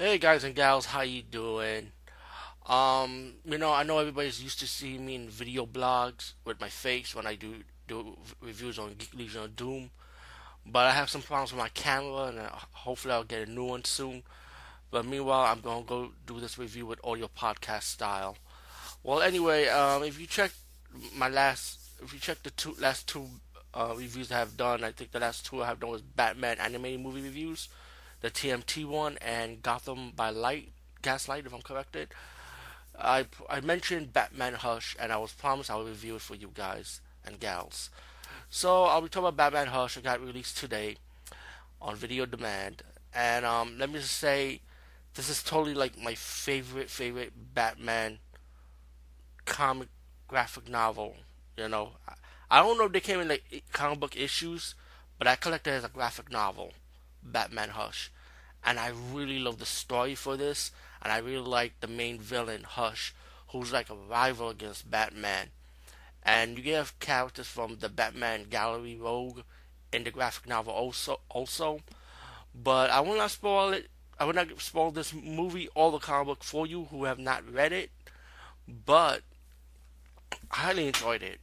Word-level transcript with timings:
Hey 0.00 0.16
guys 0.16 0.44
and 0.44 0.54
gals, 0.54 0.86
how 0.86 1.02
you 1.02 1.20
doing? 1.20 1.92
Um, 2.66 3.34
you 3.44 3.58
know, 3.58 3.70
I 3.70 3.82
know 3.82 3.98
everybody's 3.98 4.42
used 4.42 4.58
to 4.60 4.66
seeing 4.66 5.04
me 5.04 5.14
in 5.14 5.28
video 5.28 5.66
blogs 5.66 6.32
with 6.42 6.58
my 6.58 6.70
face 6.70 7.14
when 7.14 7.26
I 7.26 7.34
do 7.34 7.56
do 7.86 8.16
reviews 8.40 8.78
on 8.78 8.94
Geek 8.94 9.12
Legion 9.14 9.42
of 9.42 9.56
Doom, 9.56 9.90
but 10.64 10.86
I 10.86 10.92
have 10.92 11.10
some 11.10 11.20
problems 11.20 11.52
with 11.52 11.58
my 11.58 11.68
camera, 11.68 12.28
and 12.28 12.38
uh, 12.38 12.48
hopefully 12.72 13.12
I'll 13.12 13.24
get 13.24 13.46
a 13.46 13.50
new 13.50 13.66
one 13.66 13.84
soon. 13.84 14.22
But 14.90 15.04
meanwhile, 15.04 15.44
I'm 15.44 15.60
gonna 15.60 15.84
go 15.84 16.12
do 16.26 16.40
this 16.40 16.56
review 16.56 16.86
with 16.86 17.04
audio 17.04 17.28
podcast 17.28 17.82
style. 17.82 18.38
Well, 19.02 19.20
anyway, 19.20 19.68
um, 19.68 20.02
if 20.02 20.18
you 20.18 20.26
check 20.26 20.52
my 21.14 21.28
last, 21.28 21.78
if 22.02 22.14
you 22.14 22.20
check 22.20 22.42
the 22.42 22.52
two 22.52 22.74
last 22.80 23.06
two 23.06 23.26
uh, 23.74 23.92
reviews 23.98 24.32
I 24.32 24.38
have 24.38 24.56
done, 24.56 24.82
I 24.82 24.92
think 24.92 25.10
the 25.10 25.20
last 25.20 25.44
two 25.44 25.62
I 25.62 25.66
have 25.66 25.78
done 25.78 25.90
was 25.90 26.00
Batman 26.00 26.56
animated 26.58 27.02
movie 27.02 27.20
reviews 27.20 27.68
the 28.20 28.30
TMT 28.30 28.84
one, 28.84 29.18
and 29.18 29.62
Gotham 29.62 30.12
by 30.14 30.30
Light, 30.30 30.70
Gaslight, 31.02 31.46
if 31.46 31.54
I'm 31.54 31.62
corrected. 31.62 32.08
I 32.98 33.26
I 33.48 33.60
mentioned 33.60 34.12
Batman 34.12 34.54
Hush, 34.54 34.96
and 35.00 35.12
I 35.12 35.16
was 35.16 35.32
promised 35.32 35.70
I 35.70 35.76
would 35.76 35.88
review 35.88 36.16
it 36.16 36.22
for 36.22 36.34
you 36.34 36.50
guys 36.54 37.00
and 37.24 37.40
gals. 37.40 37.90
So 38.50 38.84
I'll 38.84 39.00
be 39.00 39.08
talking 39.08 39.28
about 39.28 39.52
Batman 39.52 39.72
Hush. 39.72 39.96
It 39.96 40.04
got 40.04 40.20
released 40.20 40.58
today 40.58 40.96
on 41.80 41.96
video 41.96 42.26
demand, 42.26 42.82
and 43.14 43.44
um, 43.44 43.78
let 43.78 43.90
me 43.90 44.00
just 44.00 44.16
say, 44.16 44.60
this 45.14 45.28
is 45.28 45.42
totally 45.42 45.74
like 45.74 46.00
my 46.00 46.14
favorite 46.14 46.90
favorite 46.90 47.32
Batman 47.54 48.18
comic 49.44 49.88
graphic 50.28 50.68
novel. 50.68 51.16
You 51.56 51.68
know, 51.68 51.92
I 52.50 52.62
don't 52.62 52.78
know 52.78 52.84
if 52.84 52.92
they 52.92 53.00
came 53.00 53.20
in 53.20 53.28
like 53.28 53.64
comic 53.72 54.00
book 54.00 54.16
issues, 54.16 54.74
but 55.18 55.26
I 55.26 55.36
collected 55.36 55.70
it 55.70 55.74
as 55.74 55.84
a 55.84 55.88
graphic 55.88 56.30
novel. 56.30 56.72
Batman 57.22 57.70
Hush. 57.70 58.10
And 58.64 58.78
I 58.78 58.92
really 59.12 59.38
love 59.38 59.58
the 59.58 59.66
story 59.66 60.14
for 60.14 60.36
this, 60.36 60.70
and 61.02 61.12
I 61.12 61.18
really 61.18 61.46
like 61.46 61.80
the 61.80 61.86
main 61.86 62.18
villain, 62.18 62.64
Hush, 62.64 63.14
who's 63.48 63.72
like 63.72 63.90
a 63.90 63.94
rival 63.94 64.50
against 64.50 64.90
Batman. 64.90 65.48
And 66.22 66.58
you 66.58 66.64
get 66.64 66.92
characters 67.00 67.46
from 67.46 67.78
the 67.78 67.88
Batman 67.88 68.44
Gallery 68.50 68.98
Rogue 69.00 69.40
in 69.92 70.04
the 70.04 70.10
graphic 70.10 70.46
novel 70.46 70.72
also 70.72 71.20
also. 71.28 71.80
But 72.54 72.90
I 72.90 73.00
will 73.00 73.16
not 73.16 73.30
spoil 73.30 73.72
it. 73.72 73.88
I 74.18 74.24
will 74.24 74.34
not 74.34 74.48
spoil 74.60 74.90
this 74.90 75.14
movie 75.14 75.68
or 75.74 75.90
the 75.90 75.98
comic 75.98 76.26
book 76.26 76.44
for 76.44 76.66
you 76.66 76.84
who 76.90 77.04
have 77.04 77.18
not 77.18 77.50
read 77.50 77.72
it. 77.72 77.90
But 78.68 79.22
I 80.50 80.56
highly 80.56 80.88
enjoyed 80.88 81.22
it. 81.22 81.40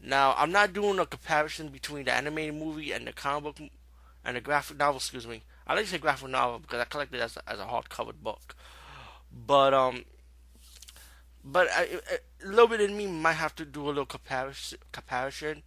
Now 0.00 0.34
I'm 0.36 0.50
not 0.50 0.72
doing 0.72 0.98
a 0.98 1.06
comparison 1.06 1.68
between 1.68 2.04
the 2.04 2.12
animated 2.12 2.54
movie 2.54 2.92
and 2.92 3.06
the 3.06 3.12
comic 3.12 3.56
book 3.56 3.70
and 4.24 4.36
a 4.36 4.40
graphic 4.40 4.78
novel. 4.78 4.96
Excuse 4.96 5.26
me. 5.26 5.42
I 5.66 5.74
like 5.74 5.84
to 5.84 5.90
say 5.90 5.98
graphic 5.98 6.28
novel 6.28 6.58
because 6.58 6.80
I 6.80 6.84
collected 6.84 7.18
it 7.18 7.22
as 7.22 7.36
a, 7.36 7.48
as 7.50 7.60
a 7.60 7.64
hardcover 7.64 8.14
book. 8.14 8.54
But 9.46 9.72
um, 9.74 10.04
but 11.44 11.68
I, 11.70 12.00
a 12.44 12.46
little 12.46 12.68
bit 12.68 12.80
in 12.80 12.96
me 12.96 13.06
might 13.06 13.34
have 13.34 13.54
to 13.56 13.64
do 13.64 13.86
a 13.86 13.88
little 13.88 14.06
comparison, 14.06 14.78
comparison, 14.92 15.62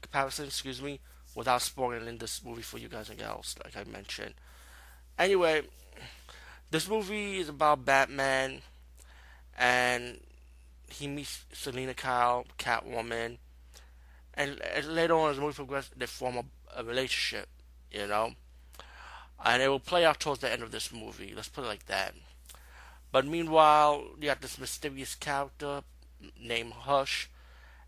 comparison. 0.00 0.46
Excuse 0.46 0.80
me, 0.80 1.00
without 1.34 1.62
spoiling 1.62 2.18
this 2.18 2.44
movie 2.44 2.62
for 2.62 2.78
you 2.78 2.88
guys 2.88 3.08
and 3.10 3.18
gals, 3.18 3.56
like 3.64 3.76
I 3.76 3.84
mentioned. 3.90 4.34
Anyway, 5.18 5.62
this 6.70 6.88
movie 6.88 7.38
is 7.38 7.48
about 7.48 7.84
Batman, 7.84 8.62
and 9.58 10.20
he 10.88 11.06
meets 11.06 11.44
Selina 11.52 11.94
Kyle, 11.94 12.46
Catwoman, 12.58 13.36
and, 14.34 14.60
and 14.62 14.86
later 14.94 15.14
on 15.14 15.30
as 15.30 15.36
the 15.36 15.42
movie 15.42 15.54
progresses, 15.54 15.90
they 15.96 16.06
form 16.06 16.38
a, 16.38 16.44
a 16.76 16.84
relationship 16.84 17.48
you 17.90 18.06
know? 18.06 18.34
And 19.44 19.62
it 19.62 19.68
will 19.68 19.80
play 19.80 20.04
out 20.04 20.20
towards 20.20 20.40
the 20.40 20.52
end 20.52 20.62
of 20.62 20.70
this 20.70 20.92
movie, 20.92 21.32
let's 21.34 21.48
put 21.48 21.64
it 21.64 21.68
like 21.68 21.86
that. 21.86 22.14
But 23.12 23.26
meanwhile, 23.26 24.04
you 24.20 24.28
have 24.28 24.40
this 24.40 24.58
mysterious 24.58 25.14
character 25.14 25.82
named 26.40 26.72
Hush, 26.72 27.28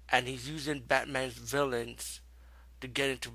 and 0.09 0.27
he's 0.27 0.49
using 0.49 0.81
Batman's 0.81 1.35
villains 1.35 2.21
to 2.81 2.89
get 2.89 3.11
into 3.11 3.31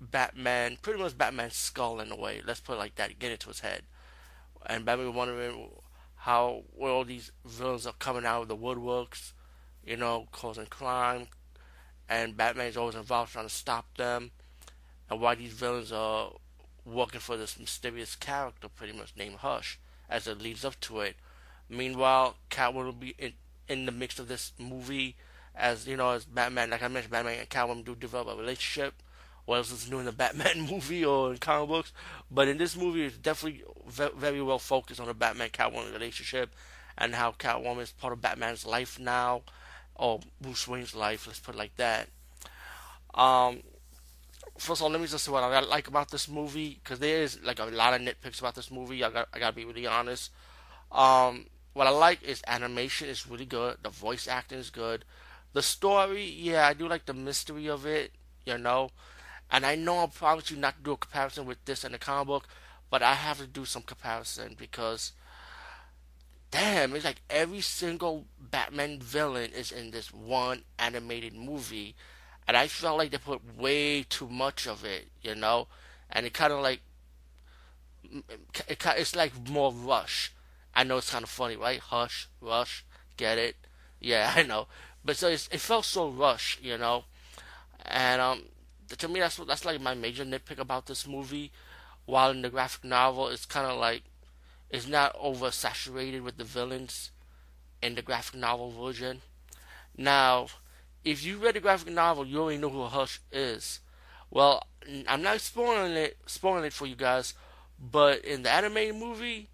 Batman, 0.00 0.78
pretty 0.80 1.02
much 1.02 1.18
Batman's 1.18 1.56
skull 1.56 2.00
in 2.00 2.10
a 2.10 2.16
way. 2.16 2.40
Let's 2.44 2.60
put 2.60 2.74
it 2.74 2.78
like 2.78 2.94
that, 2.96 3.18
get 3.18 3.32
into 3.32 3.48
his 3.48 3.60
head. 3.60 3.82
And 4.64 4.84
Batman 4.84 5.14
wondering 5.14 5.70
how 6.16 6.64
where 6.74 6.90
all 6.90 7.04
these 7.04 7.30
villains 7.44 7.86
are 7.86 7.92
coming 7.98 8.24
out 8.24 8.42
of 8.42 8.48
the 8.48 8.56
woodworks, 8.56 9.32
you 9.84 9.96
know, 9.96 10.26
causing 10.32 10.66
crime, 10.66 11.28
and 12.08 12.36
Batman's 12.36 12.76
always 12.76 12.96
involved 12.96 13.32
trying 13.32 13.46
to 13.46 13.54
stop 13.54 13.96
them 13.96 14.30
and 15.10 15.20
why 15.20 15.34
these 15.34 15.52
villains 15.52 15.92
are 15.92 16.30
working 16.84 17.20
for 17.20 17.36
this 17.36 17.58
mysterious 17.58 18.14
character, 18.14 18.68
pretty 18.68 18.92
much 18.92 19.12
named 19.16 19.36
Hush, 19.36 19.78
as 20.08 20.26
it 20.26 20.40
leads 20.40 20.64
up 20.64 20.78
to 20.80 21.00
it. 21.00 21.16
Meanwhile, 21.68 22.36
Catwoman 22.50 22.84
will 22.84 22.92
be 22.92 23.14
in, 23.18 23.32
in 23.68 23.86
the 23.86 23.92
mix 23.92 24.18
of 24.18 24.28
this 24.28 24.52
movie, 24.58 25.16
as 25.54 25.86
you 25.86 25.96
know, 25.96 26.10
as 26.10 26.24
Batman. 26.24 26.70
Like 26.70 26.82
I 26.82 26.88
mentioned, 26.88 27.12
Batman 27.12 27.40
and 27.40 27.48
Catwoman 27.48 27.84
do 27.84 27.94
develop 27.94 28.28
a 28.28 28.40
relationship. 28.40 28.94
What 29.46 29.56
else 29.58 29.72
is 29.72 29.90
new 29.90 29.98
in 29.98 30.04
the 30.04 30.12
Batman 30.24 30.62
movie 30.70 31.04
or 31.04 31.32
in 31.32 31.38
comic 31.38 31.68
books? 31.68 31.92
But 32.30 32.48
in 32.48 32.58
this 32.58 32.76
movie, 32.76 33.04
it's 33.04 33.16
definitely 33.16 33.64
very 34.16 34.42
well 34.42 34.58
focused 34.58 35.00
on 35.00 35.06
the 35.06 35.14
Batman 35.14 35.50
Catwoman 35.50 35.92
relationship 35.92 36.54
and 36.98 37.14
how 37.14 37.32
Catwoman 37.32 37.80
is 37.80 37.92
part 37.92 38.12
of 38.12 38.20
Batman's 38.20 38.64
life 38.64 38.98
now, 38.98 39.42
or 39.94 40.20
Bruce 40.40 40.66
Wayne's 40.66 40.94
life. 40.94 41.26
Let's 41.26 41.40
put 41.40 41.54
it 41.54 41.58
like 41.58 41.76
that. 41.76 42.08
Um, 43.14 43.62
first 44.58 44.80
of 44.80 44.84
all, 44.84 44.90
let 44.90 45.00
me 45.00 45.06
just 45.06 45.24
say 45.24 45.32
what 45.32 45.42
I 45.42 45.60
like 45.60 45.88
about 45.88 46.10
this 46.10 46.28
movie 46.28 46.80
because 46.82 46.98
there 46.98 47.22
is 47.22 47.40
like 47.42 47.58
a 47.58 47.64
lot 47.64 47.94
of 47.94 48.00
nitpicks 48.00 48.40
about 48.40 48.54
this 48.54 48.70
movie. 48.70 49.02
I 49.02 49.10
got 49.10 49.28
I 49.32 49.38
gotta 49.38 49.54
be 49.54 49.64
really 49.64 49.86
honest. 49.86 50.30
Um, 50.92 51.46
what 51.72 51.86
I 51.86 51.90
like 51.90 52.22
is 52.22 52.42
animation 52.46 53.08
is 53.08 53.26
really 53.26 53.44
good. 53.44 53.78
The 53.82 53.90
voice 53.90 54.28
acting 54.28 54.58
is 54.58 54.70
good. 54.70 55.04
The 55.52 55.62
story, 55.62 56.24
yeah, 56.24 56.66
I 56.66 56.74
do 56.74 56.88
like 56.88 57.06
the 57.06 57.14
mystery 57.14 57.68
of 57.68 57.86
it. 57.86 58.12
You 58.44 58.58
know, 58.58 58.90
and 59.50 59.66
I 59.66 59.74
know 59.74 59.98
I 59.98 60.06
promised 60.06 60.50
you 60.50 60.56
not 60.56 60.76
to 60.78 60.82
do 60.82 60.92
a 60.92 60.96
comparison 60.96 61.46
with 61.46 61.64
this 61.64 61.84
and 61.84 61.94
the 61.94 61.98
comic 61.98 62.28
book, 62.28 62.48
but 62.90 63.02
I 63.02 63.14
have 63.14 63.38
to 63.38 63.46
do 63.46 63.64
some 63.64 63.82
comparison 63.82 64.54
because, 64.56 65.12
damn, 66.50 66.94
it's 66.94 67.04
like 67.04 67.22
every 67.28 67.60
single 67.60 68.26
Batman 68.38 69.00
villain 69.00 69.50
is 69.50 69.72
in 69.72 69.90
this 69.90 70.12
one 70.12 70.62
animated 70.78 71.34
movie 71.34 71.96
and 72.46 72.56
I 72.56 72.68
felt 72.68 72.98
like 72.98 73.10
they 73.10 73.18
put 73.18 73.58
way 73.58 74.02
too 74.02 74.28
much 74.28 74.66
of 74.66 74.84
it, 74.84 75.08
you 75.22 75.34
know, 75.34 75.68
and 76.10 76.26
it 76.26 76.32
kind 76.32 76.52
of 76.52 76.60
like 76.62 76.80
it, 78.68 78.84
it's 78.96 79.16
like 79.16 79.48
more 79.48 79.72
rush. 79.72 80.32
I 80.74 80.84
know 80.84 80.98
it's 80.98 81.10
kind 81.10 81.24
of 81.24 81.30
funny, 81.30 81.56
right? 81.56 81.80
Hush, 81.80 82.28
rush, 82.40 82.84
get 83.16 83.38
it? 83.38 83.56
Yeah, 84.00 84.32
I 84.36 84.42
know, 84.42 84.66
but 85.04 85.16
so 85.16 85.28
it 85.28 85.40
felt 85.40 85.84
so 85.84 86.08
rush, 86.08 86.58
you 86.62 86.78
know, 86.78 87.04
and 87.84 88.20
um, 88.20 88.42
to 88.96 89.08
me 89.08 89.20
that's 89.20 89.36
that's 89.36 89.64
like 89.64 89.80
my 89.80 89.94
major 89.94 90.24
nitpick 90.24 90.58
about 90.58 90.86
this 90.86 91.06
movie. 91.06 91.52
While 92.04 92.30
in 92.30 92.42
the 92.42 92.50
graphic 92.50 92.84
novel, 92.84 93.28
it's 93.28 93.46
kind 93.46 93.66
of 93.66 93.78
like 93.78 94.02
it's 94.70 94.86
not 94.86 95.16
oversaturated 95.18 96.22
with 96.22 96.36
the 96.38 96.44
villains 96.44 97.10
in 97.82 97.94
the 97.94 98.02
graphic 98.02 98.38
novel 98.38 98.70
version. 98.70 99.22
Now, 99.96 100.48
if 101.06 101.24
you 101.24 101.38
read 101.38 101.54
the 101.54 101.60
graphic 101.60 101.92
novel, 101.92 102.26
you 102.26 102.40
already 102.40 102.58
know 102.58 102.68
who 102.68 102.82
Hush 102.82 103.20
is. 103.30 103.78
Well, 104.28 104.66
I'm 105.06 105.22
not 105.22 105.40
spoiling 105.40 105.92
it, 105.92 106.16
spoiling 106.26 106.64
it 106.64 106.72
for 106.72 106.84
you 106.86 106.96
guys, 106.96 107.32
But 107.78 108.24
in 108.24 108.42
the 108.42 108.50
animated 108.50 108.96
movie, 108.96 109.48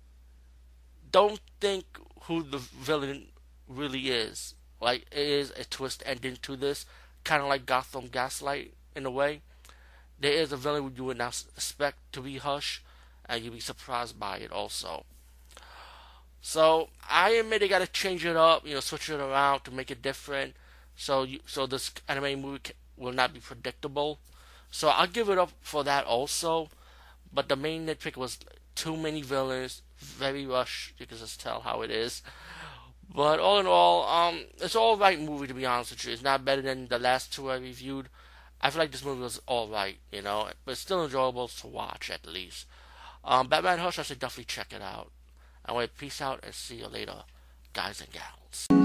don't 1.11 1.41
think 1.61 1.85
who 2.23 2.43
the 2.43 2.59
villain 2.59 3.27
really 3.69 4.09
is. 4.09 4.55
Like, 4.81 5.07
it 5.13 5.19
is 5.19 5.53
a 5.57 5.65
twist 5.65 6.03
ending 6.07 6.39
to 6.43 6.57
this, 6.57 6.87
kind 7.25 7.43
of 7.43 7.49
like 7.49 7.67
Gotham 7.67 8.09
Gaslight 8.09 8.73
in 8.97 9.05
a 9.05 9.11
way. 9.11 9.43
There 10.19 10.33
is 10.33 10.53
a 10.53 10.57
villain 10.57 10.95
you 10.97 11.05
would 11.05 11.19
not 11.19 11.45
expect 11.55 11.99
to 12.13 12.21
be 12.21 12.39
Hush, 12.39 12.83
and 13.27 13.45
you'd 13.45 13.53
be 13.53 13.61
surprised 13.61 14.19
by 14.19 14.39
it 14.39 14.53
also. 14.53 15.05
So 16.41 16.89
I 17.09 17.31
admit 17.33 17.61
they 17.61 17.69
gotta 17.69 17.87
change 17.87 18.25
it 18.25 18.37
up, 18.37 18.67
you 18.67 18.75
know, 18.75 18.81
switch 18.81 19.11
it 19.11 19.21
around 19.21 19.61
to 19.65 19.71
make 19.71 19.91
it 19.91 20.03
different. 20.03 20.55
So 20.97 21.23
you, 21.25 21.41
so 21.47 21.67
this 21.67 21.93
anime 22.09 22.41
movie 22.41 22.61
will 22.97 23.13
not 23.13 23.35
be 23.35 23.41
predictable. 23.41 24.19
So 24.71 24.89
I'll 24.89 25.07
give 25.07 25.29
it 25.29 25.39
up 25.39 25.51
for 25.61 25.85
that 25.85 26.05
also. 26.05 26.69
But 27.33 27.49
the 27.49 27.57
main 27.57 27.87
nitpick 27.87 28.17
was 28.17 28.39
too 28.75 28.97
many 28.97 29.23
villains, 29.23 29.83
very 29.97 30.47
rushed. 30.47 30.95
You 30.99 31.07
can 31.07 31.19
just 31.19 31.41
tell 31.41 31.61
how 31.61 31.83
it 31.83 31.91
is. 31.91 32.23
But 33.15 33.41
all 33.41 33.61
in 33.61 33.67
all, 33.67 34.09
um, 34.09 34.45
it's 34.59 34.77
all 34.77 34.97
right 34.97 35.21
movie 35.21 35.47
to 35.47 35.55
be 35.55 35.67
honest 35.67 35.91
with 35.91 36.05
you. 36.05 36.13
It's 36.13 36.23
not 36.23 36.45
better 36.45 36.63
than 36.63 36.89
the 36.89 36.99
last 36.99 37.33
two 37.33 37.51
I 37.51 37.57
reviewed. 37.57 38.09
I 38.61 38.71
feel 38.71 38.81
like 38.81 38.93
this 38.93 39.05
movie 39.05 39.23
was 39.23 39.41
all 39.47 39.69
right, 39.69 39.99
you 40.11 40.23
know, 40.23 40.49
but 40.65 40.77
still 40.79 41.05
enjoyable 41.05 41.49
to 41.49 41.67
watch 41.67 42.11
at 42.11 42.27
least. 42.27 42.67
Um, 43.25 43.49
Batman 43.49 43.81
Hush, 43.81 43.99
I 43.99 44.03
should 44.03 44.19
definitely 44.19 44.45
check 44.45 44.73
it 44.73 44.83
out. 44.83 45.11
Anyway, 45.69 45.89
peace 45.99 46.21
out 46.21 46.41
and 46.43 46.55
see 46.55 46.77
you 46.77 46.87
later, 46.87 47.25
guys 47.73 48.01
and 48.01 48.11
gals. 48.13 48.82